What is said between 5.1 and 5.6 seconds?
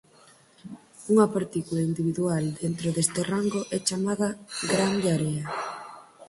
area".